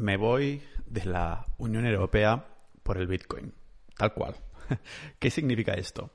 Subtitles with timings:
[0.00, 2.44] me voy de la Unión Europea
[2.82, 3.52] por el Bitcoin.
[3.96, 4.34] Tal cual.
[5.18, 6.10] ¿Qué significa esto?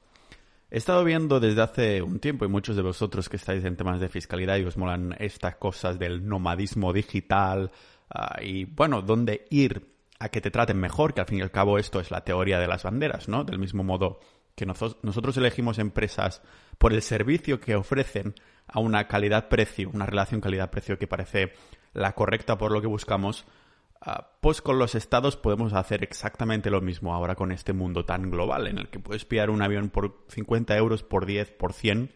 [0.71, 4.00] He estado viendo desde hace un tiempo, y muchos de vosotros que estáis en temas
[4.00, 7.71] de fiscalidad y os molan estas cosas del nomadismo digital,
[8.09, 11.52] ah, y bueno, dónde ir a que te traten mejor, que al fin y al
[11.52, 13.44] cabo esto es la teoría de las banderas, ¿no?
[13.44, 14.20] Del mismo modo
[14.56, 16.42] que nosotros elegimos empresas
[16.78, 18.34] por el servicio que ofrecen
[18.68, 21.54] a una calidad-precio, una relación calidad-precio que parece
[21.94, 23.46] la correcta por lo que buscamos,
[24.41, 28.68] pues con los estados podemos hacer exactamente lo mismo ahora con este mundo tan global
[28.68, 32.11] en el que puedes pillar un avión por 50 euros, por 10, por 100,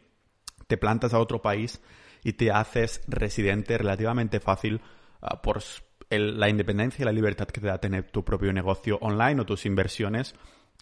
[0.67, 1.81] te plantas a otro país
[2.23, 4.81] y te haces residente relativamente fácil
[5.21, 5.63] ah, por
[6.11, 9.65] la independencia y la libertad que te da tener tu propio negocio online o tus
[9.65, 10.35] inversiones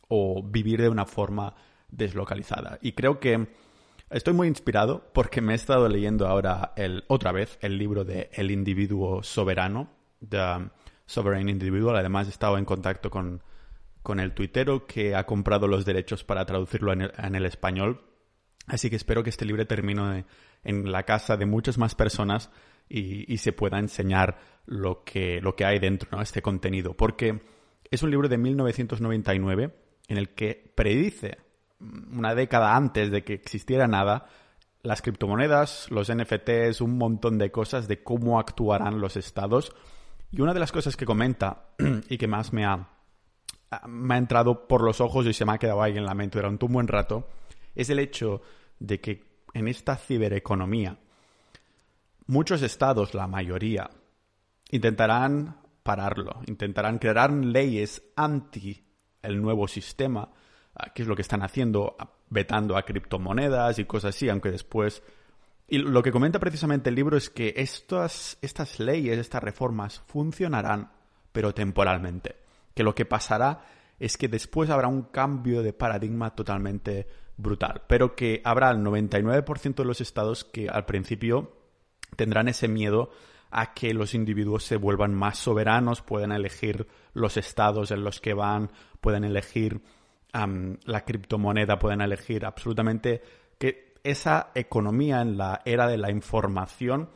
[0.09, 1.55] o vivir de una forma
[1.89, 2.79] deslocalizada.
[2.81, 3.47] Y creo que
[4.09, 8.29] estoy muy inspirado porque me he estado leyendo ahora el, otra vez el libro de
[8.33, 9.89] El individuo soberano,
[11.07, 11.95] Sovereign Individual.
[11.95, 13.41] Además he estado en contacto con,
[14.03, 18.03] con el tuitero que ha comprado los derechos para traducirlo en el, español.
[18.67, 20.25] Así que espero que este libro termine
[20.63, 22.51] en la casa de muchas más personas
[22.87, 26.21] y, se pueda enseñar lo que, lo que hay dentro, ¿no?
[26.21, 26.93] Este contenido.
[26.93, 27.41] Porque
[27.89, 29.75] es un libro de 1999
[30.07, 31.39] en el que predice
[31.79, 34.27] una década antes de que existiera nada
[34.83, 39.75] las criptomonedas, los NFTs, un montón de cosas de cómo actuarán los estados.
[40.31, 41.69] Y una de las cosas que comenta
[42.09, 42.89] y que más me ha,
[43.87, 46.39] me ha entrado por los ojos y se me ha quedado ahí en la mente
[46.39, 47.27] durante un buen rato
[47.75, 48.41] es el hecho
[48.79, 50.97] de que en esta cibereconomía
[52.27, 53.89] muchos estados, la mayoría,
[54.71, 58.83] intentarán pararlo, intentarán crear leyes anti
[59.21, 60.29] el nuevo sistema,
[60.75, 64.51] ah, que es lo que están haciendo, ah, vetando a criptomonedas y cosas así, aunque
[64.51, 65.01] después...
[65.67, 70.91] Y lo que comenta precisamente el libro es que estas, estas leyes, estas reformas funcionarán,
[71.31, 72.35] pero temporalmente.
[72.73, 73.65] Que lo que pasará
[73.99, 79.75] es que después habrá un cambio de paradigma totalmente brutal, pero que habrá el 99%
[79.75, 81.53] de los estados que al principio
[82.15, 83.11] tendrán ese miedo
[83.49, 88.33] a que los individuos se vuelvan más soberanos, puedan elegir los estados en los que
[88.33, 89.81] van, pueden elegir
[90.33, 93.21] la criptomoneda, pueden elegir absolutamente
[93.57, 97.09] que esa economía en la era de la información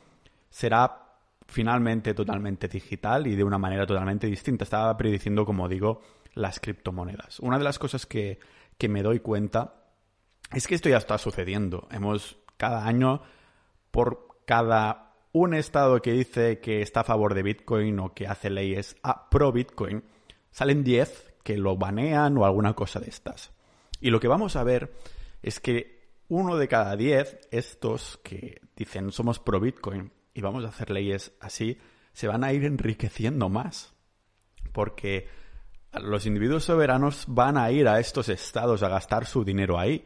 [0.50, 1.16] será
[1.48, 4.66] finalmente totalmente digital y de una manera totalmente distinta.
[4.66, 6.02] Estaba prediciendo, como digo,
[6.34, 7.40] las criptomonedas.
[7.40, 8.40] Una de las cosas que,
[8.78, 9.76] que me doy cuenta
[10.54, 11.88] es que esto ya está sucediendo.
[11.92, 13.22] Hemos cada año,
[13.92, 18.50] por cada un estado que dice que está a favor de Bitcoin o que hace
[18.50, 20.04] leyes a pro Bitcoin,
[20.52, 23.52] salen 10 que lo banean o alguna cosa de estas.
[24.02, 24.94] Y lo que vamos a ver
[25.42, 26.01] es que
[26.32, 31.34] uno de cada 10, estos que dicen somos pro Bitcoin y vamos a hacer leyes
[31.42, 31.78] así,
[32.14, 33.94] se van a ir enriqueciendo más.
[34.72, 35.28] Porque
[35.94, 40.06] los individuos soberanos van a ir a estos estados a gastar su dinero ahí.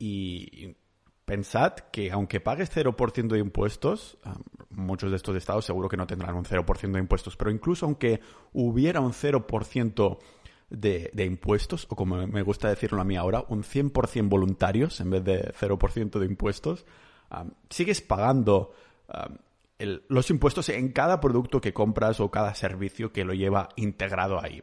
[0.00, 0.74] Y
[1.24, 4.36] Pensad que aunque pagues 0% de impuestos, ah,
[4.70, 8.20] muchos de estos estados seguro que no tendrán un 0% de impuestos, pero incluso aunque
[8.52, 10.18] hubiera un 0%
[10.72, 15.24] de, impuestos, o como me gusta decirlo a mí ahora, un 100% voluntarios en vez
[15.24, 16.86] de 0% de impuestos,
[17.30, 18.72] ah, sigues pagando
[19.08, 19.28] ah,
[20.08, 24.62] los impuestos en cada producto que compras o cada servicio que lo lleva integrado ahí.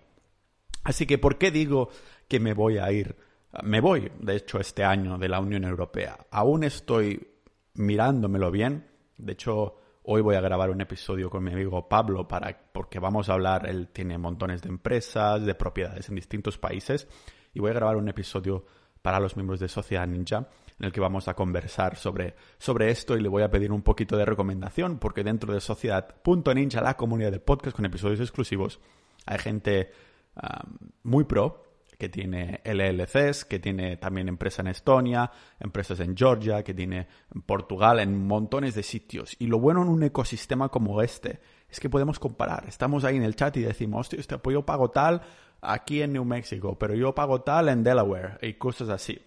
[0.83, 1.89] Así que, ¿por qué digo
[2.27, 3.15] que me voy a ir?
[3.63, 6.25] Me voy, de hecho, este año de la Unión Europea.
[6.31, 7.27] Aún estoy
[7.73, 8.87] mirándomelo bien.
[9.17, 9.75] De hecho,
[10.11, 13.69] hoy voy a grabar un episodio con mi amigo Pablo para, porque vamos a hablar,
[13.69, 17.07] él tiene montones de empresas, de propiedades en distintos países,
[17.53, 18.65] y voy a grabar un episodio
[19.03, 20.49] para los miembros de Sociedad Ninja
[20.79, 23.83] en el que vamos a conversar sobre, sobre esto y le voy a pedir un
[23.83, 28.79] poquito de recomendación porque dentro de Sociedad.ninja, la comunidad de podcast con episodios exclusivos,
[29.27, 29.91] hay gente
[30.37, 30.65] ah,
[31.03, 31.68] muy pro
[31.99, 35.29] que tiene LLCs, que tiene también empresa en Estonia,
[35.59, 39.35] empresas en Georgia, que tiene en Portugal, en montones de sitios.
[39.37, 42.63] Y lo bueno en un ecosistema como este es que podemos comparar.
[42.69, 45.21] Estamos ahí en el chat y decimos, hostia, este, pues yo pago tal
[45.59, 49.19] aquí en New Mexico, pero yo pago tal en Delaware y cosas así.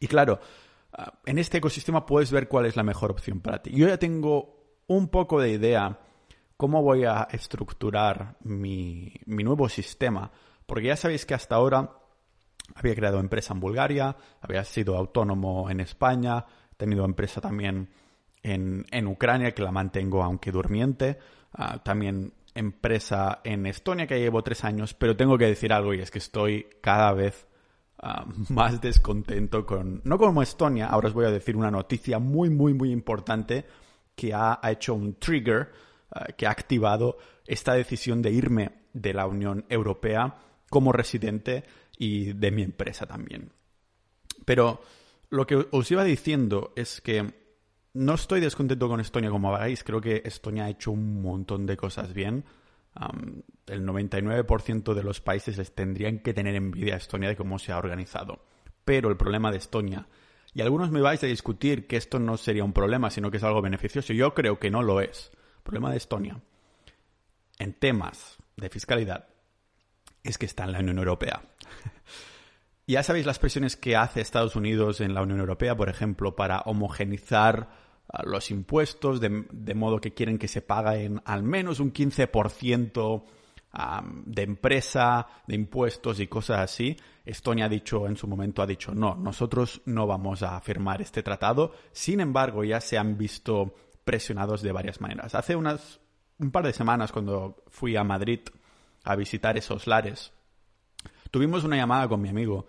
[0.00, 0.40] Y claro,
[0.94, 3.70] ah, en este ecosistema puedes ver cuál es la mejor opción para ti.
[3.70, 6.00] Yo ya tengo un poco de idea
[6.56, 10.32] cómo voy a estructurar mi, mi nuevo sistema
[10.72, 11.98] porque ya sabéis que hasta ahora
[12.76, 17.90] había creado empresa en Bulgaria, había sido autónomo en España, he tenido empresa también
[18.42, 21.18] en, Ucrania, que la mantengo aunque durmiente,
[21.52, 26.00] ah, también empresa en Estonia, que llevo tres años, pero tengo que decir algo y
[26.00, 27.46] es que estoy cada vez
[28.02, 32.48] ah, más descontento con, no como Estonia, ahora os voy a decir una noticia muy,
[32.48, 33.66] muy, muy importante
[34.16, 35.70] que ha, hecho un trigger
[36.14, 40.34] eh, que ha activado esta decisión de irme de la Unión Europea
[40.72, 41.64] como residente
[41.98, 43.52] y de mi empresa también.
[44.46, 44.80] Pero
[45.28, 47.34] lo que os iba diciendo es que
[47.92, 49.84] no estoy descontento con Estonia como país.
[49.84, 52.44] Creo que Estonia ha hecho un montón de cosas bien.
[53.66, 57.72] el 99% de los países les tendrían que tener envidia a Estonia de cómo se
[57.72, 58.42] ha organizado.
[58.86, 60.08] Pero el problema de Estonia,
[60.54, 63.44] y algunos me vais a discutir que esto no sería un problema, sino que es
[63.44, 65.32] algo beneficioso, yo creo que no lo es.
[65.58, 66.40] El problema de Estonia,
[67.58, 69.31] en temas de fiscalidad,
[70.22, 71.42] es que está en la Unión Europea.
[72.86, 76.60] ya sabéis las presiones que hace Estados Unidos en la Unión Europea, por ejemplo, para
[76.60, 77.68] homogenizar
[78.08, 83.24] ah, los impuestos, de, de, modo que quieren que se paguen al menos un 15%
[84.26, 86.96] de empresa, de impuestos y cosas así.
[87.24, 91.22] Estonia ha dicho en su momento, ha dicho, no, nosotros no vamos a firmar este
[91.22, 91.72] tratado.
[91.92, 93.74] Sin embargo, ya se han visto
[94.04, 95.34] presionados de varias maneras.
[95.34, 96.00] Hace unas,
[96.38, 98.40] un par de semanas, cuando fui a Madrid
[99.04, 100.32] a visitar esos lares,
[101.30, 102.66] tuvimos una llamada con mi amigo,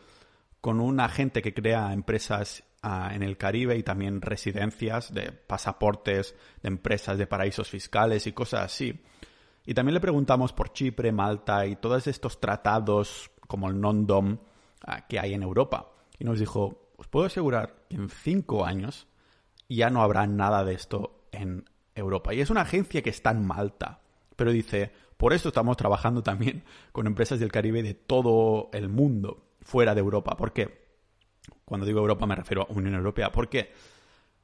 [0.62, 6.36] con un agente que crea empresas ah, en el Caribe y también residencias de pasaportes
[6.62, 9.02] de empresas de paraísos fiscales y cosas así.
[9.66, 14.38] Y también le preguntamos por Chipre, Malta y todos estos tratados como el non-dom
[14.86, 15.92] ah, que hay en Europa.
[16.18, 19.08] Y nos dijo, os puedo asegurar que en cinco años
[19.68, 21.66] ya no habrá nada de esto en
[21.96, 22.34] Europa.
[22.34, 24.00] Y es una agencia que está en Malta.
[24.36, 24.92] Pero dice,
[25.24, 30.02] por eso estamos trabajando también con empresas del Caribe de todo el mundo, fuera de
[30.02, 30.36] Europa.
[30.36, 30.84] ¿Por qué?
[31.64, 33.32] Cuando digo Europa me refiero a Unión Europea.
[33.32, 33.72] ¿Por qué?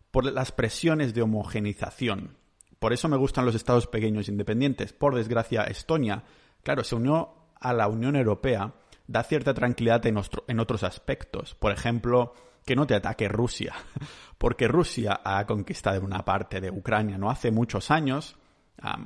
[0.10, 2.38] Por las presiones de homogenización
[2.80, 4.94] por eso me gustan los estados pequeños independientes.
[4.94, 6.24] Por desgracia, Estonia,
[6.64, 8.74] claro, se unió a la Unión Europea,
[9.06, 10.18] da cierta tranquilidad en,
[10.48, 11.56] en otros aspectos.
[11.56, 12.34] Por ejemplo,
[12.66, 13.76] que no te ataque Rusia,
[14.38, 18.38] porque Rusia ha conquistado una parte de Ucrania no hace muchos años,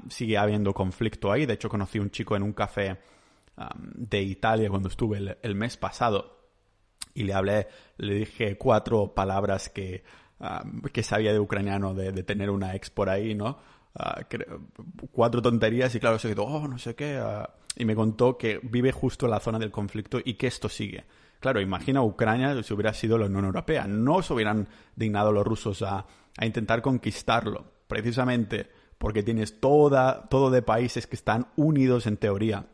[0.10, 3.00] sigue habiendo conflicto ahí, de hecho conocí a un chico en un café
[3.96, 6.50] de Italia cuando estuve el, mes pasado
[7.14, 7.68] y le hablé,
[7.98, 10.04] le dije cuatro palabras que
[10.92, 13.58] que sabía de ucraniano de, tener una ex por ahí, ¿no?
[13.96, 14.22] Ah,
[15.12, 17.18] cuatro tonterías y claro, se quedó, oh, no sé qué.
[17.18, 20.70] Ah, y me contó que vive justo en la zona del conflicto y que esto
[20.70, 21.06] sigue.
[21.40, 23.88] Claro, imagina Ucrania si hubiera sido la Unión Europea.
[23.88, 26.06] No se hubieran dignado los rusos a,
[26.42, 28.70] intentar conquistarlo, precisamente
[29.03, 32.67] porque tienes toda, todo de países que están unidos en teoría.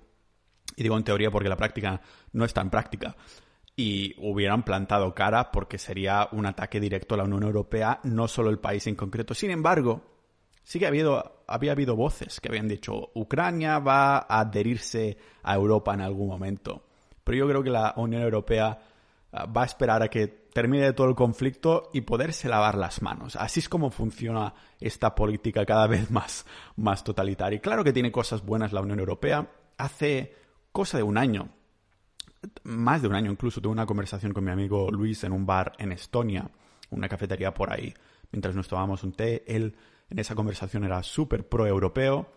[0.76, 2.02] Y digo en teoría porque la práctica
[2.34, 3.16] no está en práctica
[3.76, 8.52] y hubieran plantado cara porque sería un ataque directo a la Unión Europea, no solo
[8.52, 9.34] el país en concreto.
[9.34, 10.04] Sin embargo,
[10.62, 15.96] sí que habido, había habido voces que habían dicho Ucrania va a adherirse a Europa
[15.96, 16.84] en algún momento.
[17.24, 18.78] Pero yo creo que la Unión Europea
[19.32, 23.36] ah, va a esperar a que termine todo el conflicto y poderse lavar las manos.
[23.36, 27.58] Así es como funciona esta política cada vez más, más totalitaria.
[27.58, 29.50] Y claro que tiene cosas buenas la Unión Europea.
[29.78, 30.36] Hace
[30.72, 31.50] cosa de un año
[32.64, 35.74] más de un año incluso, tuve una conversación con mi amigo Luis en un bar
[35.78, 36.50] en Estonia,
[36.90, 37.94] una cafetería por ahí,
[38.32, 39.44] mientras nos tomábamos un té.
[39.48, 39.76] Él
[40.10, 42.32] en esa conversación era súper pro-europeo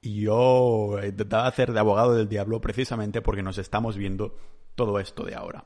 [0.00, 4.36] y yo intentaba hacer de abogado del diablo precisamente porque nos estamos viendo
[4.74, 5.64] todo esto de ahora.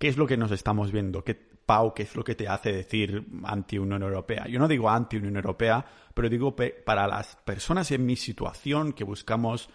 [0.00, 1.22] ¿Qué es lo que nos estamos viendo?
[1.22, 4.48] ¿Qué, Pau, qué es lo que te hace decir anti-Unión Europea?
[4.48, 9.68] Yo no digo anti-Unión Europea, pero digo para las personas en mi situación que buscamos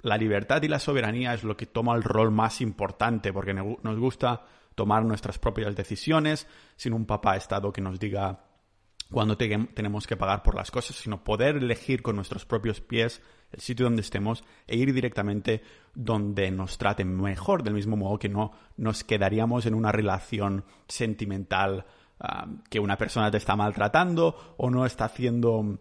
[0.00, 3.98] la libertad y la soberanía es lo que toma el rol más importante, porque nos
[3.98, 8.46] gusta tomar nuestras propias decisiones sin un papá Estado que nos diga
[9.10, 13.60] cuándo tenemos que pagar por las cosas, sino poder elegir con nuestros propios pies el
[13.60, 15.62] sitio donde estemos e ir directamente
[15.94, 21.86] donde nos traten mejor, del mismo modo que no nos quedaríamos en una relación sentimental
[22.20, 25.80] ah, que una persona te está maltratando o no está haciendo,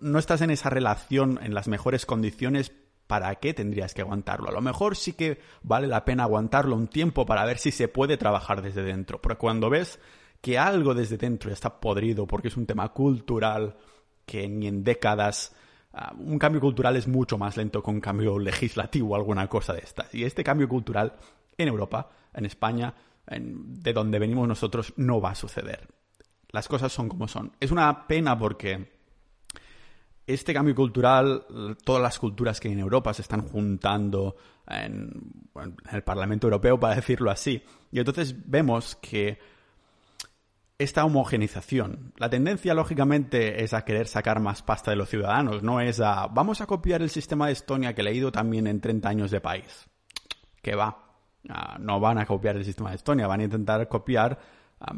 [0.00, 2.72] no estás en esa relación en las mejores condiciones
[3.08, 4.50] ¿para qué tendrías que aguantarlo?
[4.50, 7.88] A lo mejor sí que vale la pena aguantarlo un tiempo para ver si se
[7.88, 9.20] puede trabajar desde dentro.
[9.20, 9.98] Pero cuando ves
[10.40, 13.76] que algo desde dentro está podrido porque es un tema cultural
[14.24, 15.54] que ni en décadas
[15.92, 19.72] ah, un cambio cultural es mucho más lento que un cambio legislativo o alguna cosa
[19.72, 20.14] de estas.
[20.14, 21.14] Y este cambio cultural
[21.56, 22.94] en Europa, en España,
[23.36, 25.88] de donde venimos nosotros, no va a suceder.
[26.50, 27.52] Las cosas son como son.
[27.60, 28.98] Es una pena porque
[30.26, 31.46] este cambio cultural,
[31.84, 35.10] todas las culturas que en Europa se están juntando en,
[35.90, 37.62] el Parlamento Europeo, para decirlo así.
[37.90, 39.38] Y entonces vemos que
[40.78, 45.80] esta homogenización, la tendencia lógicamente es a querer sacar más pasta de los ciudadanos, no
[45.80, 49.08] es a vamos a copiar el sistema de Estonia que he leído también en 30
[49.08, 49.88] años de país.
[50.62, 51.04] Que va,
[51.48, 54.38] ah, no van a copiar el sistema de Estonia, van a intentar copiar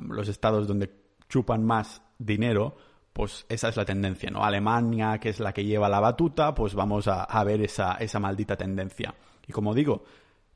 [0.08, 0.90] los estados donde
[1.28, 2.76] chupan más dinero
[3.12, 4.44] pues esa es la tendencia, ¿no?
[4.44, 8.56] Alemania, que es la que lleva la batuta, pues vamos a, ver esa, esa maldita
[8.56, 9.14] tendencia.
[9.46, 10.04] Y como digo,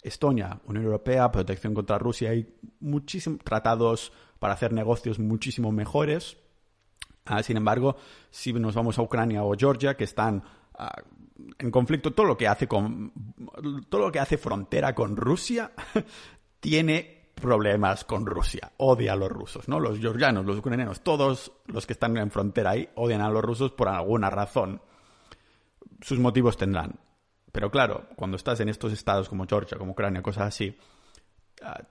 [0.02, 6.36] Estonia, Unión Europea, protección contra Rusia, hay muchísimos tratados para hacer negocios muchísimo mejores.
[7.24, 7.96] Ah, sin embargo,
[8.30, 10.42] si nos vamos a Ucrania o Georgia, que están
[10.74, 11.02] ah,
[11.58, 13.12] en conflicto, todo lo que hace con
[13.88, 15.72] todo lo que hace frontera con Rusia
[16.60, 19.80] tiene problemas con Rusia, odia a los rusos, ¿no?
[19.80, 23.72] Los georgianos, los ucranianos, todos los que están en frontera ahí odian a los rusos
[23.72, 24.80] por alguna razón.
[26.00, 26.98] Sus motivos tendrán.
[27.50, 30.76] Pero claro, cuando estás en estos estados como Georgia, como Ucrania, cosas así,
[31.62, 31.82] ah,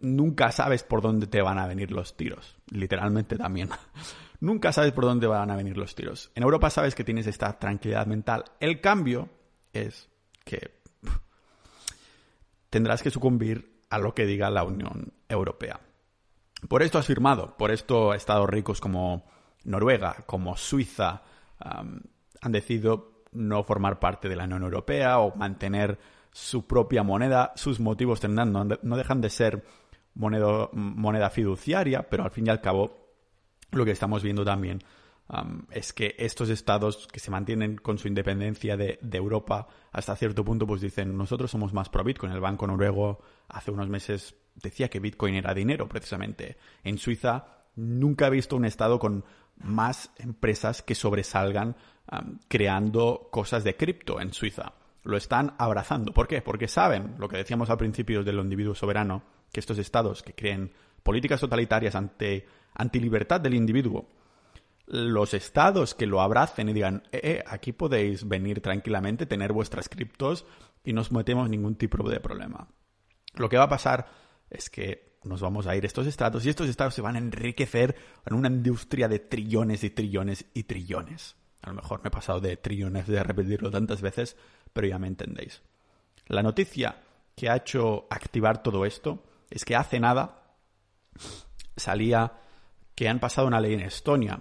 [0.00, 2.58] nunca sabes por dónde te van a venir los tiros.
[2.70, 3.70] Literalmente también.
[4.40, 6.30] nunca sabes por dónde van a venir los tiros.
[6.34, 8.44] En Europa sabes que tienes esta tranquilidad mental.
[8.58, 9.28] El cambio
[9.72, 10.08] es
[10.44, 10.80] que
[12.70, 15.80] tendrás que sucumbir a lo que diga la Unión Europea.
[16.68, 19.24] Por esto has firmado, por esto estados ricos como
[19.64, 21.22] Noruega, como Suiza,
[21.58, 25.98] han decidido no formar parte de la Unión Europea o mantener
[26.32, 27.52] su propia moneda.
[27.56, 29.64] Sus motivos tendrán, no, dejan de ser
[30.14, 33.08] moneda fiduciaria, pero al fin y al cabo
[33.72, 34.82] lo que estamos viendo también
[35.70, 40.66] es que estos estados que se mantienen con su independencia de, Europa hasta cierto punto,
[40.66, 42.32] pues dicen, nosotros somos más pro Bitcoin.
[42.32, 46.56] El Banco Noruego hace unos meses decía que Bitcoin era dinero, precisamente.
[46.82, 49.24] En Suiza nunca he visto un estado con
[49.56, 51.76] más empresas que sobresalgan
[52.48, 54.72] creando cosas de cripto en Suiza.
[55.04, 56.12] Lo están abrazando.
[56.12, 56.42] ¿Por qué?
[56.42, 59.22] Porque saben, lo que decíamos al principio del individuo soberano,
[59.52, 64.08] que estos estados que creen políticas totalitarias ante, anti libertad del individuo,
[64.86, 69.88] los estados que lo abracen y digan, eh, eh, aquí podéis venir tranquilamente, tener vuestras
[69.88, 70.46] criptos
[70.84, 72.68] y no os metemos ningún tipo de problema.
[73.34, 74.08] Lo que va a pasar
[74.50, 77.94] es que nos vamos a ir estos estados y estos estados se van a enriquecer
[78.26, 81.36] en una industria de trillones y trillones y trillones.
[81.62, 84.36] A lo mejor me he pasado de trillones de repetirlo tantas veces,
[84.72, 85.62] pero ya me entendéis.
[86.26, 87.02] La noticia
[87.36, 90.56] que ha hecho activar todo esto es que hace nada
[91.76, 92.32] salía
[92.94, 94.40] que han pasado una ley en Estonia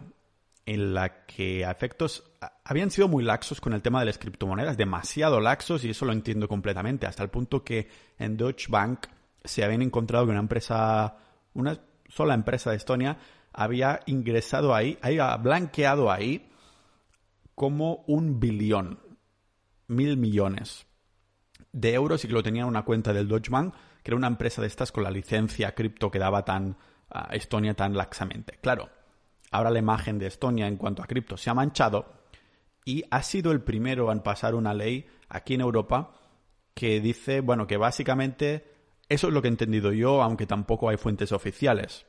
[0.66, 2.32] en la que a efectos
[2.64, 6.14] habían sido muy laxos con el tema de las criptomonedas, demasiado laxos, y eso lo
[6.14, 7.90] entiendo completamente, hasta el punto que
[8.20, 9.08] en Deutsche Bank
[9.44, 11.18] se habían encontrado que una empresa,
[11.56, 13.18] una sola empresa de Estonia,
[13.52, 16.52] había ingresado ahí, había blanqueado ahí
[17.56, 19.00] como un billón,
[19.88, 20.86] mil millones
[21.72, 23.74] de euros y que lo tenía en una cuenta del Deutsche Bank,
[24.10, 26.76] que era una empresa de estas con la licencia cripto que daba tan
[27.12, 28.58] a Estonia tan laxamente.
[28.60, 28.90] Claro,
[29.52, 32.12] ahora la imagen de Estonia en cuanto a cripto se ha manchado
[32.84, 36.12] y ha sido el primero en pasar una ley aquí en Europa
[36.74, 38.66] que dice, bueno, que básicamente
[39.08, 42.08] eso es lo que he entendido yo, aunque tampoco hay fuentes oficiales.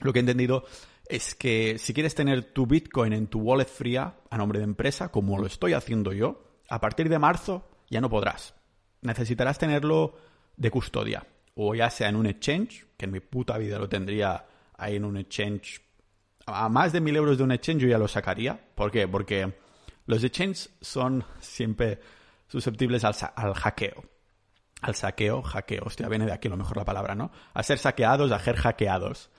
[0.00, 0.64] Lo que he entendido
[1.10, 5.10] es que si quieres tener tu Bitcoin en tu wallet fría a nombre de empresa,
[5.10, 8.54] como lo estoy haciendo yo, a partir de marzo ya no podrás.
[9.02, 10.16] Necesitarás tenerlo
[10.58, 14.44] de custodia, o ya sea en un exchange, que en mi puta vida lo tendría
[14.76, 15.80] ahí en un exchange
[16.48, 18.58] a más de mil euros de un exchange yo ya lo sacaría.
[18.74, 19.06] ¿Por qué?
[19.06, 19.52] Porque
[20.06, 22.00] los exchanges son siempre
[22.46, 23.14] susceptibles al,
[23.54, 24.04] hackeo.
[24.80, 25.84] Al saqueo, hackeo.
[25.84, 27.30] Hostia, viene de aquí lo mejor la palabra, ¿no?
[27.52, 29.30] A ser saqueados, a ser hackeados.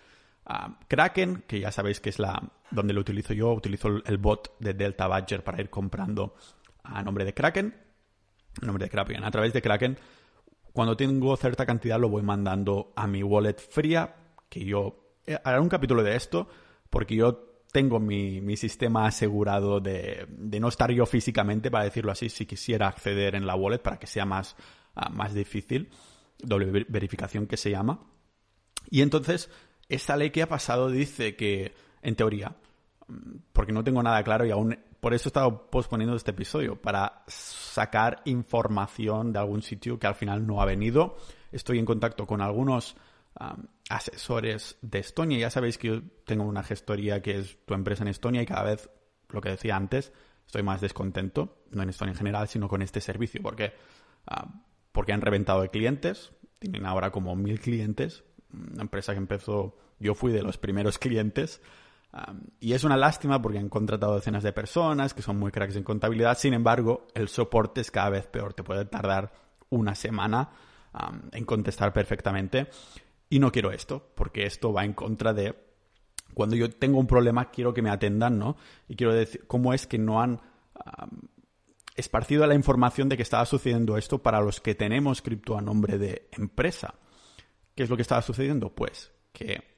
[0.88, 4.74] Kraken, que ya sabéis que es la donde lo utilizo yo, utilizo el bot de
[4.74, 6.36] Delta Badger para ir comprando
[6.84, 7.76] a nombre de Kraken.
[8.62, 9.24] A nombre de Kraken.
[9.24, 9.98] A través de Kraken,
[10.74, 14.16] cuando tengo cierta cantidad lo voy mandando a mi wallet fría,
[14.50, 16.48] que yo eh, haré un capítulo de esto
[16.90, 20.28] porque yo tengo mi, sistema asegurado de,
[20.60, 24.08] no estar yo físicamente, para decirlo así, si quisiera acceder en la wallet para que
[24.08, 24.56] sea más,
[24.96, 25.90] ah, más difícil,
[26.40, 28.00] doble verificación que se llama.
[28.90, 29.52] Y entonces,
[29.88, 32.56] esta ley que ha pasado dice que, en teoría,
[33.08, 36.76] mm, porque no tengo nada claro y aún por eso he estado posponiendo este episodio,
[36.82, 41.18] para sacar información de algún sitio que al final no ha venido.
[41.52, 42.96] Estoy en contacto con algunos
[43.90, 45.38] asesores de Estonia.
[45.38, 48.64] Ya sabéis que yo tengo una gestoría que es tu empresa en Estonia y cada
[48.64, 48.90] vez,
[49.30, 50.12] lo que decía antes,
[50.46, 53.42] estoy más descontento, no en Estonia en general, sino con este servicio.
[53.42, 53.74] porque
[54.92, 60.16] Porque han reventado de clientes, tienen ahora como mil clientes, una empresa que empezó, yo
[60.16, 61.62] fui de los primeros clientes.
[62.60, 65.84] Y es una lástima porque han contratado decenas de personas que son muy cracks en
[65.84, 66.38] contabilidad.
[66.38, 68.54] Sin embargo, el soporte es cada vez peor.
[68.54, 69.32] Te puede tardar
[69.70, 70.50] una semana
[71.32, 72.70] en contestar perfectamente.
[73.30, 75.56] Y no quiero esto, porque esto va en contra de
[76.34, 78.56] cuando yo tengo un problema quiero que me atendan, ¿no?
[78.88, 80.42] Y quiero decir cómo es que no han
[81.96, 85.98] esparcido la información de que estaba sucediendo esto para los que tenemos cripto a nombre
[85.98, 86.96] de empresa.
[87.76, 88.74] ¿Qué es lo que estaba sucediendo?
[88.74, 89.69] Pues que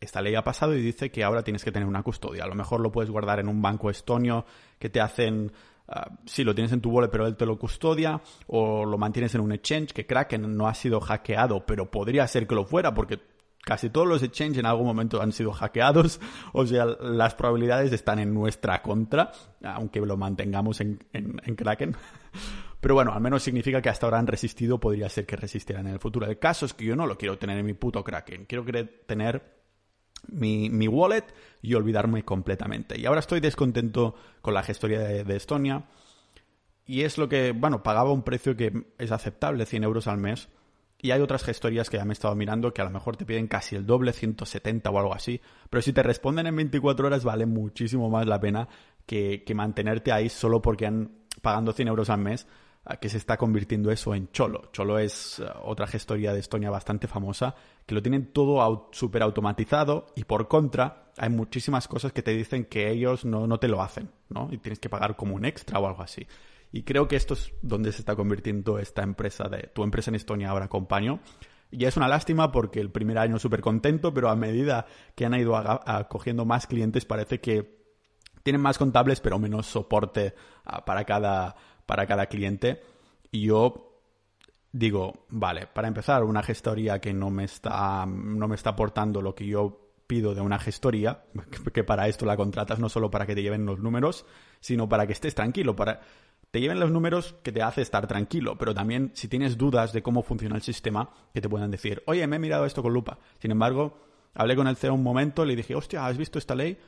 [0.00, 2.44] esta ley ha pasado y dice que ahora tienes que tener una custodia.
[2.44, 4.46] A lo mejor lo puedes guardar en un banco estonio
[4.78, 5.52] que te hacen
[5.90, 9.34] Ah, si lo tienes en tu wallet pero él te lo custodia, o lo mantienes
[9.34, 12.92] en un exchange, que Kraken no ha sido hackeado, pero podría ser que lo fuera,
[12.92, 13.18] porque
[13.64, 16.20] casi todos los exchanges en algún momento han sido hackeados,
[16.52, 19.32] o sea, las probabilidades están en nuestra contra,
[19.64, 21.96] aunque lo mantengamos en, en Kraken.
[22.80, 25.94] Pero bueno, al menos significa que hasta ahora han resistido, podría ser que resistieran en
[25.94, 26.26] el futuro.
[26.26, 28.64] El caso es que yo no lo quiero tener en mi puto Kraken, quiero
[29.06, 29.57] tener
[30.26, 31.24] mi, wallet
[31.62, 32.98] y olvidarme completamente.
[32.98, 35.84] Y ahora estoy descontento con la gestoría de, Estonia.
[36.86, 40.48] Y es lo que, bueno, pagaba un precio que es aceptable, 100 euros al mes.
[41.00, 43.24] Y hay otras gestorías que ya me he estado mirando que a lo mejor te
[43.24, 45.40] piden casi el doble, 170 o algo así.
[45.70, 48.68] Pero si te responden en 24 horas vale muchísimo más la pena
[49.06, 52.46] que, que mantenerte ahí solo porque han pagando 100 euros al mes
[52.96, 54.70] que se está convirtiendo eso en Cholo.
[54.72, 57.54] Cholo es eh, otra gestoría de Estonia bastante famosa,
[57.86, 62.64] que lo tienen todo súper automatizado y por contra hay muchísimas cosas que te dicen
[62.64, 64.48] que ellos no, no te lo hacen, ¿no?
[64.50, 66.26] Y tienes que pagar como un extra o algo así.
[66.72, 70.16] Y creo que esto es donde se está convirtiendo esta empresa de tu empresa en
[70.16, 71.20] Estonia ahora, compañero.
[71.70, 75.34] Y es una lástima porque el primer año súper contento, pero a medida que han
[75.34, 77.78] ido acogiendo más clientes parece que
[78.42, 81.54] tienen más contables pero menos soporte ah, para cada
[81.88, 82.82] para cada cliente.
[83.32, 84.02] Y yo
[84.70, 89.34] digo, vale, para empezar, una gestoría que no me está, no me está aportando lo
[89.34, 91.24] que yo pido de una gestoría,
[91.72, 94.26] que para esto la contratas no solo para que te lleven los números,
[94.60, 96.02] sino para que estés tranquilo, para
[96.50, 100.02] te lleven los números que te hace estar tranquilo, pero también si tienes dudas de
[100.02, 103.18] cómo funciona el sistema, que te puedan decir, oye, me he mirado esto con lupa.
[103.38, 103.98] Sin embargo,
[104.34, 106.78] hablé con el CEO un momento, le dije, hostia, ¿has visto esta ley?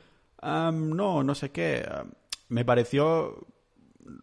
[0.43, 1.87] no, no sé qué.
[2.49, 3.45] me pareció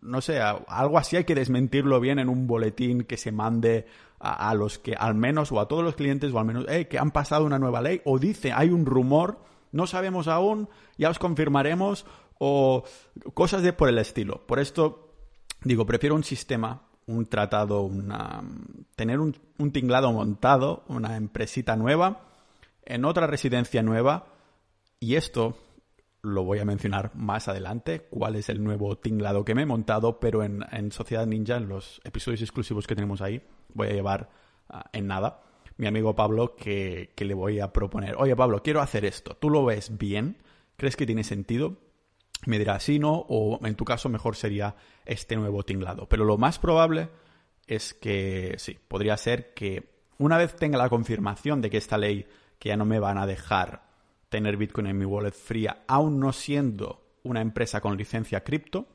[0.00, 3.86] no sé, algo así hay que desmentirlo bien en un boletín que se mande
[4.20, 6.98] a, los que al menos, o a todos los clientes, o al menos, eh, que
[6.98, 9.38] han pasado una nueva ley, o dice, hay un rumor,
[9.70, 12.04] no sabemos aún, ya os confirmaremos,
[12.38, 12.84] o
[13.34, 14.44] cosas de por el estilo.
[14.46, 15.12] Por esto,
[15.62, 18.42] digo, prefiero un sistema, un tratado, una,
[18.96, 22.22] tener un, un tinglado montado, una empresita nueva,
[22.84, 24.26] en otra residencia nueva,
[24.98, 25.56] y esto
[26.22, 30.18] lo voy a mencionar más adelante, cuál es el nuevo tinglado que me he montado,
[30.20, 33.42] pero en, Sociedad Ninja, en los episodios exclusivos que tenemos ahí,
[33.74, 34.30] voy a llevar
[34.68, 35.42] ah, en nada
[35.78, 39.64] mi amigo Pablo que, le voy a proponer, oye Pablo, quiero hacer esto, ¿tú lo
[39.64, 40.36] ves bien?
[40.76, 41.78] ¿Crees que tiene sentido?
[42.46, 44.76] Me dirá sí, no, o en tu caso mejor sería
[45.06, 46.08] este nuevo tinglado.
[46.08, 47.08] Pero lo más probable
[47.66, 52.26] es que sí, podría ser que una vez tenga la confirmación de que esta ley
[52.58, 53.87] que ya no me van a dejar
[54.28, 58.86] tener Bitcoin en mi wallet fría, aún no siendo una empresa con licencia cripto.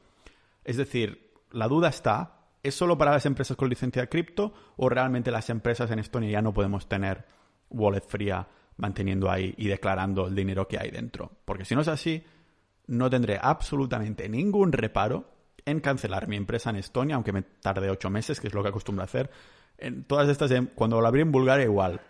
[0.64, 5.32] Es decir, la duda está, ¿es solo para las empresas con licencia cripto o realmente
[5.32, 7.26] las empresas en Estonia ya no podemos tener
[7.70, 11.32] wallet fría manteniendo ahí y declarando el dinero que hay dentro?
[11.46, 12.24] Porque si no es así,
[12.88, 15.32] no tendré absolutamente ningún reparo
[15.66, 18.70] en cancelar mi empresa en Estonia, aunque me tarde ocho meses, que es lo que
[18.70, 19.30] acostumbro a hacer.
[19.78, 22.02] En todas estas, cuando lo abrí en Bulgaria igual,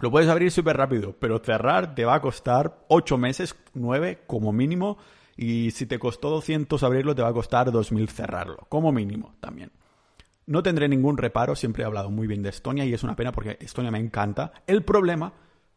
[0.00, 4.52] lo puedes abrir súper rápido, pero cerrar te va a costar 8 meses, 9 como
[4.52, 4.98] mínimo.
[5.36, 9.70] Y si te costó 200 abrirlo, te va a costar 2000 cerrarlo, como mínimo también.
[10.46, 13.32] No tendré ningún reparo, siempre he hablado muy bien de Estonia y es una pena
[13.32, 14.52] porque Estonia me encanta.
[14.66, 15.32] El problema,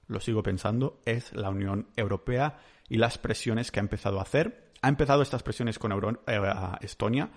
[0.08, 2.58] lo sigo pensando, es la Unión Europea
[2.88, 4.72] y las presiones que ha empezado a hacer.
[4.82, 6.40] Ha empezado estas presiones con eh,
[6.82, 7.30] Estonia.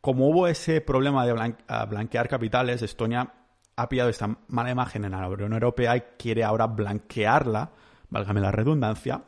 [0.00, 3.32] Como hubo ese problema de blanquear capitales, Estonia
[3.76, 7.72] ha pillado esta mala imagen en la Unión Europea y quiere ahora blanquearla,
[8.08, 9.24] válgame la redundancia,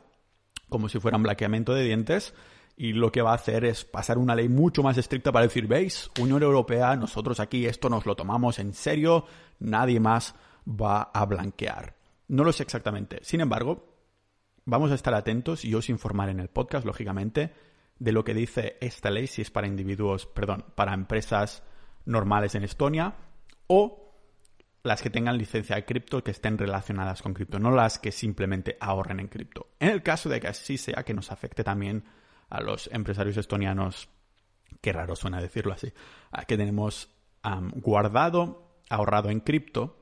[0.67, 2.33] como si fuera un blanqueamiento de dientes.
[2.75, 5.67] Y lo que va a hacer es pasar una ley mucho más estricta para decir,
[5.67, 9.25] veis, Unión Europea, nosotros aquí esto nos lo tomamos en serio,
[9.59, 10.33] nadie más
[10.65, 11.95] va a blanquear.
[12.29, 13.19] No lo sé exactamente.
[13.21, 13.97] Sin embargo,
[14.63, 17.53] vamos a estar atentos y os informaré en el podcast, lógicamente,
[17.99, 21.63] de lo que dice esta ley, si es para individuos, perdón, para empresas
[22.05, 23.13] normales en Estonia
[23.67, 24.08] o
[24.83, 28.77] las que tengan licencia de cripto que estén relacionadas con cripto, no las que simplemente
[28.79, 29.67] ahorren en cripto.
[29.79, 32.05] En el caso de que así sea, que nos afecte también
[32.49, 34.09] a los empresarios estonianos,
[34.81, 35.91] qué raro suena decirlo así,
[36.47, 37.09] que tenemos
[37.75, 39.97] guardado, ahorrado en cripto,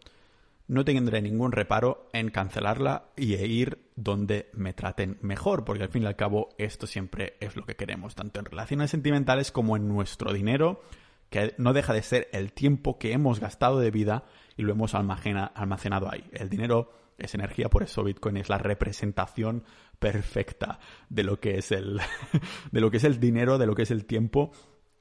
[0.67, 5.89] no tendré ningún reparo en cancelarla y e ir donde me traten mejor, porque al
[5.89, 9.77] fin y al cabo esto siempre es lo que queremos, tanto en relaciones sentimentales como
[9.77, 10.81] en nuestro dinero,
[11.29, 14.25] que no deja de ser el tiempo que hemos gastado de vida
[14.57, 16.25] y lo hemos almacenado ahí.
[16.33, 19.63] El dinero es energía, por eso Bitcoin es la representación
[19.99, 21.99] perfecta de lo que es el,
[22.71, 24.51] de lo que es el dinero, de lo que es el tiempo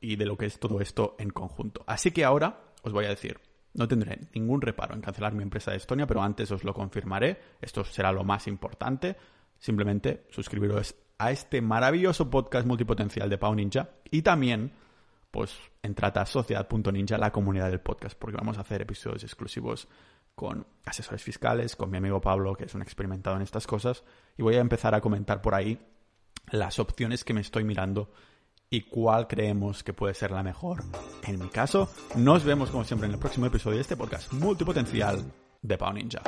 [0.01, 1.83] y de lo que es todo esto en conjunto.
[1.87, 3.41] Así que ahora os voy a decir
[3.77, 7.39] no tendré ningún reparo en cancelar mi empresa de Estonia, pero antes os lo confirmaré.
[7.61, 9.17] Esto será lo más importante.
[9.59, 14.73] Simplemente suscribiros a este maravilloso podcast multipotencial de Pau Ninja y también
[15.31, 19.89] pues entrad a sociedad.ninja, la comunidad del podcast, porque vamos a hacer episodios exclusivos
[20.35, 24.05] con asesores fiscales, con mi amigo Pablo, que es un experimentado en estas cosas,
[24.37, 25.81] y voy a empezar a comentar por ahí
[26.51, 28.11] las opciones que me estoy mirando
[28.69, 30.83] y cuál creemos que puede ser la mejor.
[31.27, 35.25] En mi caso, nos vemos como siempre en el próximo episodio de este podcast multipotencial
[35.63, 36.23] de Pau Ninja.